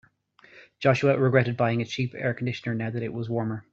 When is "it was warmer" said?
3.03-3.67